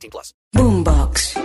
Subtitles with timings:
[0.00, 0.34] 18 plus.
[0.52, 1.38] Boombox.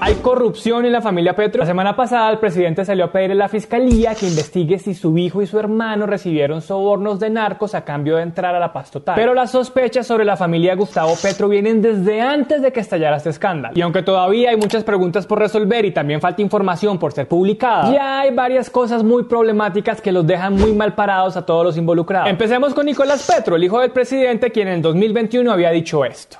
[0.00, 1.60] Hay corrupción en la familia Petro.
[1.60, 5.16] La semana pasada el presidente salió a pedir a la fiscalía que investigue si su
[5.18, 8.90] hijo y su hermano recibieron sobornos de narcos a cambio de entrar a la paz
[8.90, 9.14] total.
[9.16, 13.30] Pero las sospechas sobre la familia Gustavo Petro vienen desde antes de que estallara este
[13.30, 13.76] escándalo.
[13.76, 17.92] Y aunque todavía hay muchas preguntas por resolver y también falta información por ser publicada,
[17.92, 21.76] ya hay varias cosas muy problemáticas que los dejan muy mal parados a todos los
[21.76, 22.28] involucrados.
[22.28, 26.38] Empecemos con Nicolás Petro, el hijo del presidente, quien en 2021 había dicho esto.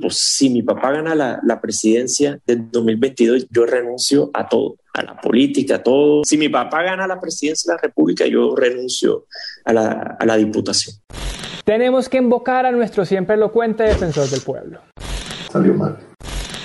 [0.00, 5.02] Pues si mi papá gana la, la presidencia del 2022, yo renuncio a todo, a
[5.02, 6.24] la política, a todo.
[6.24, 9.26] Si mi papá gana la presidencia de la República, yo renuncio
[9.64, 10.96] a la, a la diputación.
[11.64, 14.80] Tenemos que invocar a nuestro siempre elocuente defensor del pueblo.
[15.50, 15.98] Salió mal.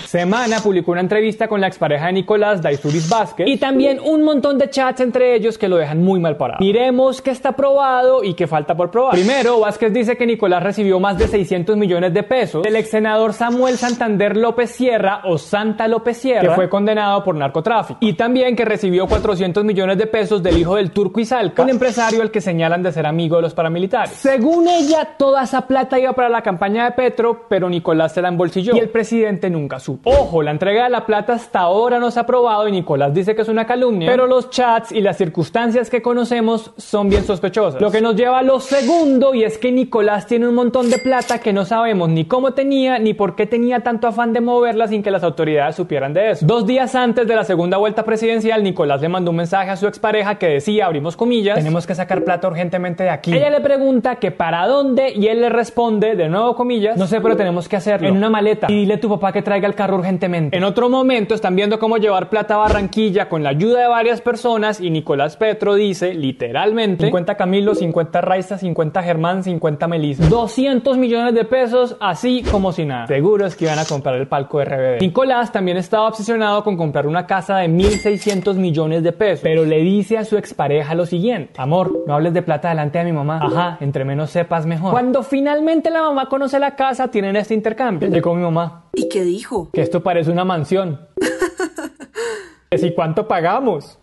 [0.07, 4.57] Semana publicó una entrevista con la expareja de Nicolás, Daisuris Vázquez, y también un montón
[4.57, 6.59] de chats entre ellos que lo dejan muy mal parado.
[6.61, 9.11] Miremos qué está probado y qué falta por probar.
[9.11, 13.33] Primero, Vázquez dice que Nicolás recibió más de 600 millones de pesos del ex senador
[13.33, 17.99] Samuel Santander López Sierra o Santa López Sierra, que fue condenado por narcotráfico.
[17.99, 22.21] Y también que recibió 400 millones de pesos del hijo del Turco Izalca, un empresario
[22.21, 24.13] al que señalan de ser amigo de los paramilitares.
[24.13, 28.29] Según ella, toda esa plata iba para la campaña de Petro, pero Nicolás se la
[28.29, 29.96] embolsilló y el presidente nunca supo.
[30.03, 33.35] Ojo, la entrega de la plata hasta ahora no se ha probado y Nicolás dice
[33.35, 37.81] que es una calumnia, pero los chats y las circunstancias que conocemos son bien sospechosas.
[37.81, 40.97] Lo que nos lleva a lo segundo y es que Nicolás tiene un montón de
[40.97, 44.87] plata que no sabemos ni cómo tenía ni por qué tenía tanto afán de moverla
[44.87, 46.45] sin que las autoridades supieran de eso.
[46.45, 49.87] Dos días antes de la segunda vuelta presidencial, Nicolás le mandó un mensaje a su
[49.87, 53.33] expareja que decía, abrimos comillas, tenemos que sacar plata urgentemente de aquí.
[53.33, 57.21] Ella le pregunta que para dónde y él le responde, de nuevo comillas, no sé,
[57.21, 59.75] pero tenemos que hacerlo en una maleta y dile a tu papá que traiga el
[59.75, 60.55] carro urgentemente.
[60.55, 64.21] En otro momento están viendo cómo llevar plata a Barranquilla con la ayuda de varias
[64.21, 70.27] personas y Nicolás Petro dice literalmente 50 Camilo, 50 Raiza, 50 Germán, 50 Melissa.
[70.27, 73.07] 200 millones de pesos así como si nada.
[73.07, 75.01] Seguro es que iban a comprar el palco de RBD.
[75.01, 79.79] Nicolás también estaba obsesionado con comprar una casa de 1.600 millones de pesos, pero le
[79.79, 81.53] dice a su expareja lo siguiente.
[81.57, 83.39] Amor, no hables de plata delante de mi mamá.
[83.41, 84.91] Ajá, entre menos sepas mejor.
[84.91, 88.09] Cuando finalmente la mamá conoce la casa, tienen este intercambio.
[88.09, 88.86] Llegó mi mamá.
[88.97, 89.69] ¿Y qué dijo?
[89.71, 90.99] Que esto parece una mansión.
[92.71, 93.99] ¿Y cuánto pagamos?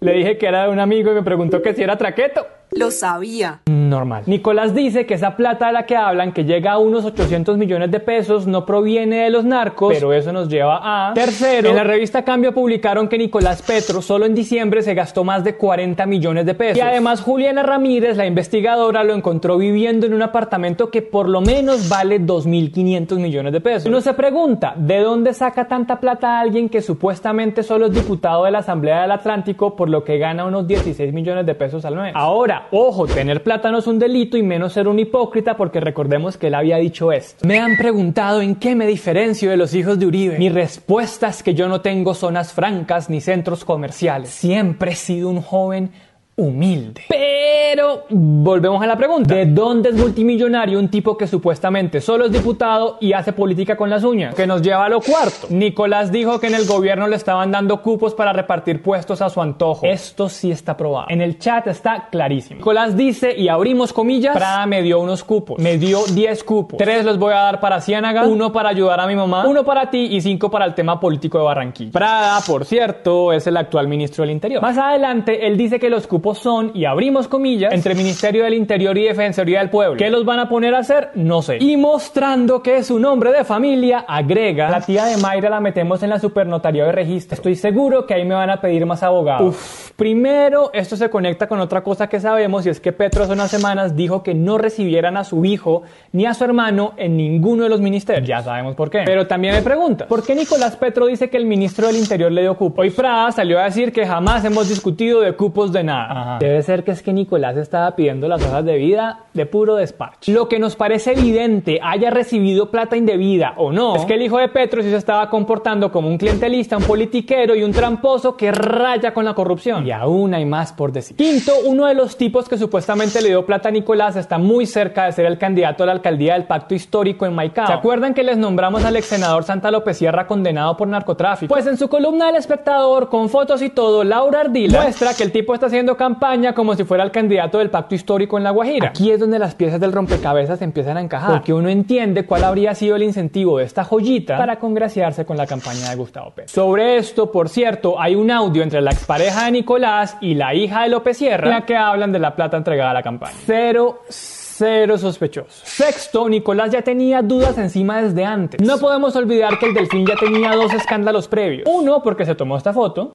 [0.00, 2.46] Le dije que era de un amigo y me preguntó que si era traqueto.
[2.70, 3.60] Lo sabía.
[3.66, 4.24] Normal.
[4.26, 7.90] Nicolás dice que esa plata de la que hablan, que llega a unos 800 millones
[7.90, 11.14] de pesos, no proviene de los narcos, pero eso nos lleva a...
[11.14, 15.44] Tercero, en la revista Cambio publicaron que Nicolás Petro solo en diciembre se gastó más
[15.44, 16.76] de 40 millones de pesos.
[16.76, 21.40] Y además Juliana Ramírez, la investigadora, lo encontró viviendo en un apartamento que por lo
[21.40, 23.86] menos vale 2.500 millones de pesos.
[23.86, 28.50] Uno se pregunta, ¿de dónde saca tanta plata alguien que supuestamente solo es diputado de
[28.50, 32.12] la Asamblea del Atlántico por lo que gana unos 16 millones de pesos al mes?
[32.14, 36.36] Ahora, ojo, tener plata no es un delito y menos ser un hipócrita porque recordemos
[36.36, 37.46] que él había dicho esto.
[37.46, 40.38] Me han preguntado en qué me diferencio de los hijos de Uribe.
[40.38, 44.30] Mi respuesta es que yo no tengo zonas francas ni centros comerciales.
[44.30, 45.90] Siempre he sido un joven
[46.38, 47.02] humilde.
[47.08, 49.34] Pero volvemos a la pregunta.
[49.34, 53.90] ¿De dónde es multimillonario un tipo que supuestamente solo es diputado y hace política con
[53.90, 54.34] las uñas?
[54.34, 55.48] Que nos lleva a lo cuarto.
[55.50, 59.42] Nicolás dijo que en el gobierno le estaban dando cupos para repartir puestos a su
[59.42, 59.84] antojo.
[59.84, 61.06] Esto sí está probado.
[61.10, 62.58] En el chat está clarísimo.
[62.58, 65.58] Nicolás dice, y abrimos comillas, Prada me dio unos cupos.
[65.58, 66.78] Me dio 10 cupos.
[66.78, 69.90] Tres los voy a dar para Ciénaga, uno para ayudar a mi mamá, uno para
[69.90, 71.90] ti y cinco para el tema político de Barranquilla.
[71.92, 74.62] Prada, por cierto, es el actual ministro del Interior.
[74.62, 78.96] Más adelante, él dice que los cupos son, y abrimos comillas, entre Ministerio del Interior
[78.98, 79.96] y Defensoría del Pueblo.
[79.96, 81.10] ¿Qué los van a poner a hacer?
[81.14, 81.58] No sé.
[81.60, 86.02] Y mostrando que es un hombre de familia, agrega, la tía de Mayra la metemos
[86.02, 87.34] en la supernotaría de registro.
[87.34, 89.48] Estoy seguro que ahí me van a pedir más abogados.
[89.48, 93.32] Uf, primero, esto se conecta con otra cosa que sabemos y es que Petro hace
[93.32, 95.82] unas semanas dijo que no recibieran a su hijo
[96.12, 98.26] ni a su hermano en ninguno de los ministerios.
[98.26, 99.02] Ya sabemos por qué.
[99.04, 102.42] Pero también me pregunta, ¿por qué Nicolás Petro dice que el ministro del Interior le
[102.42, 102.82] dio cupo?
[102.82, 106.17] Hoy Prada salió a decir que jamás hemos discutido de cupos de nada.
[106.18, 106.38] Ajá.
[106.40, 110.32] Debe ser que es que Nicolás estaba pidiendo las hojas de vida de puro despacho.
[110.32, 114.38] Lo que nos parece evidente, haya recibido plata indebida o no, es que el hijo
[114.38, 118.50] de Petro sí se estaba comportando como un clientelista, un politiquero y un tramposo que
[118.52, 119.86] raya con la corrupción.
[119.86, 121.16] Y aún hay más por decir.
[121.16, 125.04] Quinto, uno de los tipos que supuestamente le dio plata a Nicolás está muy cerca
[125.04, 127.66] de ser el candidato a la alcaldía del pacto histórico en Maicao.
[127.66, 131.52] ¿Se acuerdan que les nombramos al ex senador Santa López Sierra condenado por narcotráfico?
[131.52, 135.32] Pues en su columna del espectador, con fotos y todo, Laura Ardila muestra que el
[135.32, 138.88] tipo está haciendo campaña como si fuera el candidato del pacto histórico en La Guajira.
[138.88, 142.74] Aquí es donde las piezas del rompecabezas empiezan a encajar, porque uno entiende cuál habría
[142.74, 146.50] sido el incentivo de esta joyita para congraciarse con la campaña de Gustavo Petro.
[146.50, 150.84] Sobre esto, por cierto, hay un audio entre la expareja de Nicolás y la hija
[150.84, 153.36] de López Sierra en la que hablan de la plata entregada a la campaña.
[153.44, 155.60] Cero cero sospechoso.
[155.62, 158.66] Sexto, Nicolás ya tenía dudas encima desde antes.
[158.66, 161.68] No podemos olvidar que el delfín ya tenía dos escándalos previos.
[161.70, 163.12] Uno, porque se tomó esta foto.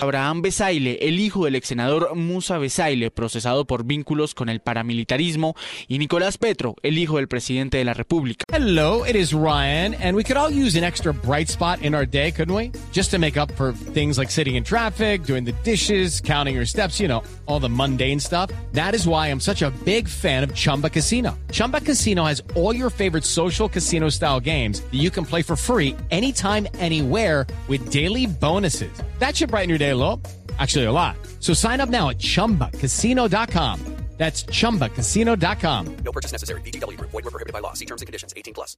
[0.00, 5.54] Abraham Besaile, el hijo del ex senador Musa Besaile, procesado por vínculos con el paramilitarismo,
[5.88, 8.44] y Nicolás Petro, el hijo del presidente de la República.
[8.50, 12.06] Hello, it is Ryan, and we could all use an extra bright spot in our
[12.06, 12.72] day, couldn't we?
[12.92, 16.66] Just to make up for things like sitting in traffic, doing the dishes, counting your
[16.66, 18.50] steps, you know, all the mundane stuff.
[18.72, 21.38] That is why I'm such a big fan of Chumba Casino.
[21.52, 25.56] Chumba Casino has all your favorite social casino style games that you can play for
[25.56, 28.90] free anytime, anywhere with daily bonuses.
[29.20, 30.20] That should brighten your day a little.
[30.58, 31.16] Actually, a lot.
[31.38, 34.00] So sign up now at chumbacasino.com.
[34.20, 35.96] That's chumbacasino.com.
[36.04, 36.60] No purchase necessary.
[36.60, 37.10] VGW Group.
[37.10, 37.72] Void were prohibited by law.
[37.72, 38.34] See terms and conditions.
[38.36, 38.76] 18 plus.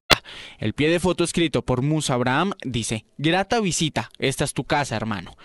[0.60, 4.94] El pie de foto escrito por Musa Abraham dice, grata visita, esta es tu casa,
[4.94, 5.36] hermano.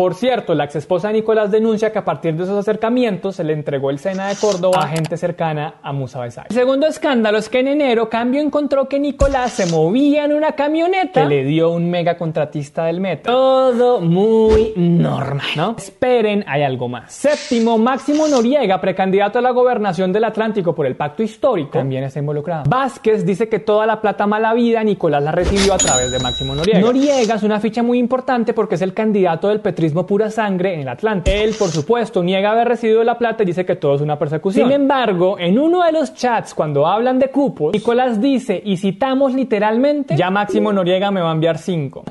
[0.00, 3.44] Por cierto, la ex esposa de Nicolás denuncia que a partir de esos acercamientos se
[3.44, 6.46] le entregó el Sena de Córdoba a gente cercana a Musa Besay.
[6.48, 10.52] El segundo escándalo es que en enero Cambio encontró que Nicolás se movía en una
[10.52, 13.30] camioneta que le dio un mega contratista del metro.
[13.30, 15.74] Todo muy normal, ¿no?
[15.76, 17.12] Esperen, hay algo más.
[17.12, 22.20] Séptimo, Máximo Noriega, precandidato a la gobernación del Atlántico por el Pacto Histórico, también está
[22.20, 22.62] involucrado.
[22.66, 26.54] Vázquez dice que toda la plata mala vida Nicolás la recibió a través de Máximo
[26.54, 26.80] Noriega.
[26.80, 30.80] Noriega es una ficha muy importante porque es el candidato del petrismo pura sangre en
[30.80, 31.36] el Atlántico.
[31.36, 34.68] Él, por supuesto, niega haber recibido la plata y dice que todo es una persecución.
[34.68, 39.34] Sin embargo, en uno de los chats, cuando hablan de cupos, Nicolás dice, y citamos
[39.34, 42.04] literalmente, ya Máximo Noriega me va a enviar 5.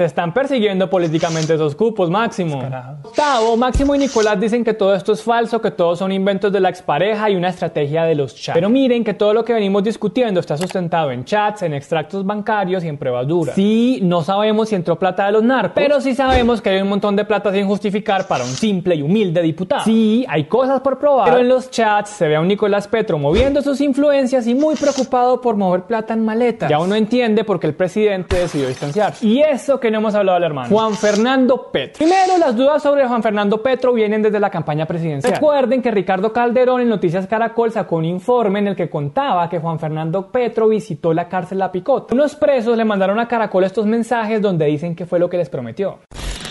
[0.00, 2.62] Te están persiguiendo políticamente esos cupos, Máximo.
[3.02, 6.58] Octavo, Máximo y Nicolás dicen que todo esto es falso, que todos son inventos de
[6.58, 8.54] la expareja y una estrategia de los chats.
[8.54, 12.82] Pero miren que todo lo que venimos discutiendo está sustentado en chats, en extractos bancarios
[12.82, 13.54] y en pruebas duras.
[13.54, 16.88] Sí, no sabemos si entró plata de los narcos, pero sí sabemos que hay un
[16.88, 19.84] montón de plata sin justificar para un simple y humilde diputado.
[19.84, 23.18] Sí, hay cosas por probar, pero en los chats se ve a un Nicolás Petro
[23.18, 26.70] moviendo sus influencias y muy preocupado por mover plata en maletas.
[26.70, 29.26] Ya uno entiende por qué el presidente decidió distanciarse.
[29.26, 30.68] Y eso que no hemos hablado al hermano.
[30.68, 31.98] Juan Fernando Petro.
[31.98, 35.34] Primero, las dudas sobre Juan Fernando Petro vienen desde la campaña presidencial.
[35.34, 39.58] Recuerden que Ricardo Calderón en Noticias Caracol sacó un informe en el que contaba que
[39.58, 42.14] Juan Fernando Petro visitó la cárcel La Picota.
[42.14, 45.48] Unos presos le mandaron a Caracol estos mensajes donde dicen que fue lo que les
[45.48, 45.98] prometió.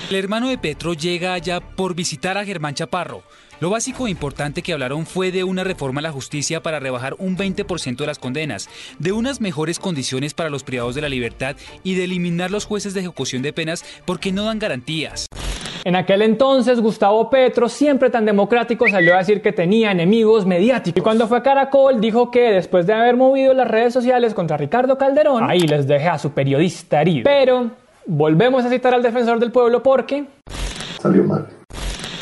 [0.09, 3.21] El hermano de Petro llega allá por visitar a Germán Chaparro.
[3.61, 7.15] Lo básico e importante que hablaron fue de una reforma a la justicia para rebajar
[7.19, 8.69] un 20% de las condenas,
[8.99, 12.93] de unas mejores condiciones para los privados de la libertad y de eliminar los jueces
[12.93, 15.25] de ejecución de penas porque no dan garantías.
[15.83, 20.97] En aquel entonces, Gustavo Petro, siempre tan democrático, salió a decir que tenía enemigos mediáticos.
[20.97, 24.55] Y cuando fue a Caracol, dijo que después de haber movido las redes sociales contra
[24.55, 27.23] Ricardo Calderón, ahí les dejé a su periodista herido.
[27.25, 27.71] Pero
[28.05, 30.25] volvemos a citar al defensor del pueblo porque...
[31.01, 31.58] Salió mal.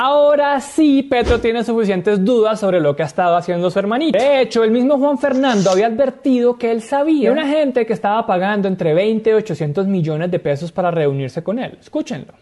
[0.00, 4.16] Ahora sí, Petro tiene suficientes dudas sobre lo que ha estado haciendo su hermanito.
[4.16, 7.94] De hecho, el mismo Juan Fernando había advertido que él sabía de una gente que
[7.94, 11.78] estaba pagando entre 20 y 800 millones de pesos para reunirse con él.
[11.80, 12.32] Escúchenlo.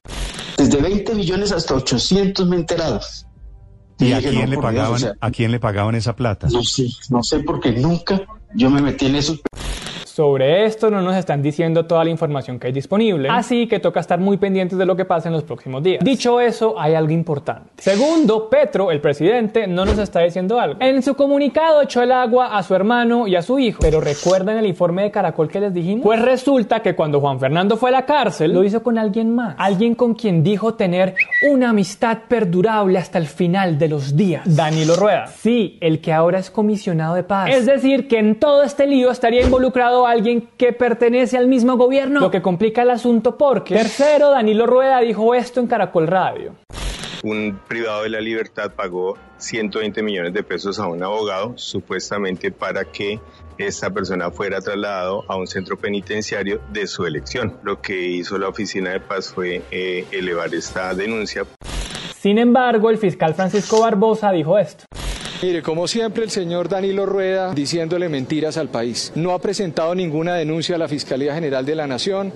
[0.58, 3.00] Desde 20 millones hasta 800 me he enterado.
[3.98, 6.48] ¿Y a quién, no, le Dios, pagaban, o sea, a quién le pagaban esa plata?
[6.52, 8.20] No sé, no sé porque nunca
[8.54, 9.38] yo me metí en eso.
[10.16, 14.00] Sobre esto no nos están diciendo toda la información que hay disponible, así que toca
[14.00, 16.02] estar muy pendientes de lo que pasa en los próximos días.
[16.02, 17.68] Dicho eso, hay algo importante.
[17.76, 20.80] Segundo, Petro, el presidente, no nos está diciendo algo.
[20.80, 24.56] En su comunicado echó el agua a su hermano y a su hijo, pero ¿recuerdan
[24.56, 26.02] el informe de Caracol que les dijimos?
[26.02, 29.54] Pues resulta que cuando Juan Fernando fue a la cárcel, lo hizo con alguien más,
[29.58, 34.42] alguien con quien dijo tener una amistad perdurable hasta el final de los días.
[34.44, 35.26] Danilo Rueda.
[35.26, 37.50] Sí, el que ahora es comisionado de paz.
[37.50, 42.20] Es decir, que en todo este lío estaría involucrado alguien que pertenece al mismo gobierno,
[42.20, 43.74] lo que complica el asunto porque...
[43.74, 46.54] Tercero, Danilo Rueda dijo esto en Caracol Radio.
[47.26, 52.84] Un privado de la libertad pagó 120 millones de pesos a un abogado, supuestamente para
[52.84, 53.20] que
[53.58, 57.58] esta persona fuera trasladado a un centro penitenciario de su elección.
[57.64, 61.44] Lo que hizo la oficina de paz fue eh, elevar esta denuncia.
[62.20, 64.84] Sin embargo, el fiscal Francisco Barbosa dijo esto.
[65.42, 69.12] Mire, como siempre, el señor Danilo Rueda diciéndole mentiras al país.
[69.16, 72.32] No ha presentado ninguna denuncia a la Fiscalía General de la Nación.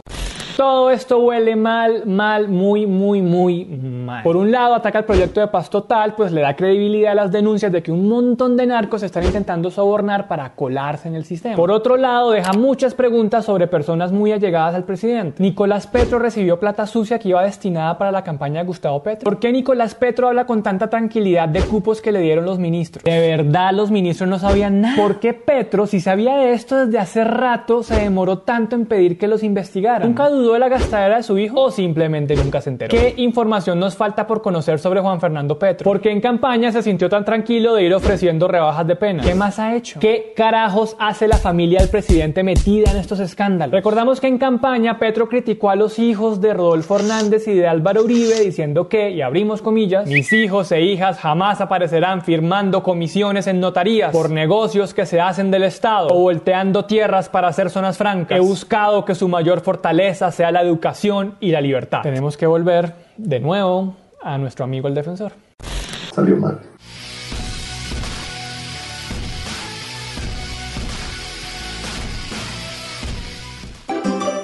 [0.60, 4.22] Todo esto huele mal, mal, muy, muy, muy mal.
[4.22, 7.32] Por un lado, ataca el proyecto de paz total, pues le da credibilidad a las
[7.32, 11.56] denuncias de que un montón de narcos están intentando sobornar para colarse en el sistema.
[11.56, 15.42] Por otro lado, deja muchas preguntas sobre personas muy allegadas al presidente.
[15.42, 19.24] Nicolás Petro recibió plata sucia que iba destinada para la campaña de Gustavo Petro.
[19.24, 23.02] ¿Por qué Nicolás Petro habla con tanta tranquilidad de cupos que le dieron los ministros?
[23.02, 24.96] De verdad, los ministros no sabían nada.
[24.96, 29.16] ¿Por qué Petro, si sabía de esto desde hace rato, se demoró tanto en pedir
[29.16, 30.06] que los investigaran?
[30.06, 32.90] Nunca dudó de la gastadera de su hijo o simplemente nunca se enteró.
[32.90, 35.84] ¿Qué información nos falta por conocer sobre Juan Fernando Petro?
[35.84, 39.22] Porque en campaña se sintió tan tranquilo de ir ofreciendo rebajas de pena.
[39.22, 40.00] ¿Qué más ha hecho?
[40.00, 43.72] ¿Qué carajos hace la familia del presidente metida en estos escándalos?
[43.72, 48.02] Recordamos que en campaña Petro criticó a los hijos de Rodolfo Hernández y de Álvaro
[48.04, 53.60] Uribe diciendo que, y abrimos comillas, mis hijos e hijas jamás aparecerán firmando comisiones en
[53.60, 58.36] notarías por negocios que se hacen del Estado o volteando tierras para hacer zonas francas.
[58.36, 62.02] He buscado que su mayor fortaleza sea la educación y la libertad.
[62.02, 65.32] Tenemos que volver de nuevo a nuestro amigo el defensor.
[66.12, 66.60] Salió mal.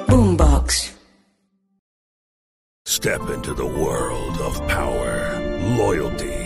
[0.08, 0.92] Boombox.
[2.86, 5.38] Step into the world of power,
[5.76, 6.45] loyalty,